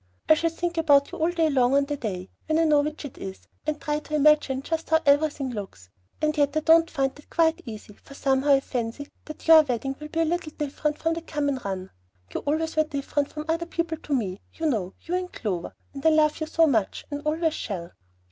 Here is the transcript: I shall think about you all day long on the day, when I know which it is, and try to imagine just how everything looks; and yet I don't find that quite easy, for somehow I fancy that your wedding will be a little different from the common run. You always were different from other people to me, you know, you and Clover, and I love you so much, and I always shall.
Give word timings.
I 0.27 0.33
shall 0.33 0.49
think 0.49 0.79
about 0.79 1.11
you 1.11 1.19
all 1.19 1.29
day 1.29 1.47
long 1.51 1.75
on 1.75 1.85
the 1.85 1.95
day, 1.95 2.31
when 2.47 2.57
I 2.57 2.63
know 2.63 2.81
which 2.81 3.05
it 3.05 3.19
is, 3.19 3.47
and 3.67 3.79
try 3.79 3.99
to 3.99 4.15
imagine 4.15 4.63
just 4.63 4.89
how 4.89 4.99
everything 5.05 5.51
looks; 5.51 5.91
and 6.23 6.35
yet 6.35 6.57
I 6.57 6.61
don't 6.61 6.89
find 6.89 7.13
that 7.13 7.29
quite 7.29 7.61
easy, 7.67 7.93
for 8.01 8.15
somehow 8.15 8.53
I 8.53 8.61
fancy 8.61 9.09
that 9.25 9.47
your 9.47 9.61
wedding 9.61 9.95
will 9.99 10.07
be 10.07 10.21
a 10.21 10.25
little 10.25 10.53
different 10.57 10.97
from 10.97 11.13
the 11.13 11.21
common 11.21 11.59
run. 11.63 11.91
You 12.33 12.39
always 12.39 12.75
were 12.75 12.83
different 12.85 13.29
from 13.31 13.45
other 13.47 13.67
people 13.67 13.97
to 13.99 14.15
me, 14.15 14.41
you 14.55 14.65
know, 14.65 14.95
you 15.01 15.13
and 15.13 15.31
Clover, 15.31 15.75
and 15.93 16.03
I 16.03 16.09
love 16.09 16.39
you 16.41 16.47
so 16.47 16.65
much, 16.65 17.05
and 17.11 17.19
I 17.19 17.23
always 17.25 17.53
shall. 17.53 17.91